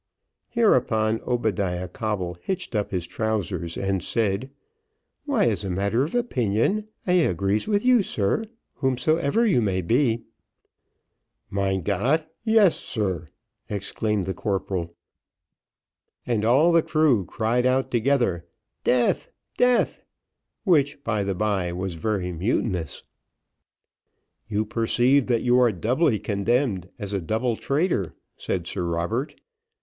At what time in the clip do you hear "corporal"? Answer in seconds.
14.33-14.95